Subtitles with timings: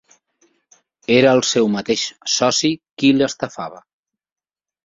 [1.15, 2.05] Era el seu mateix
[2.39, 3.83] soci qui l'estafava.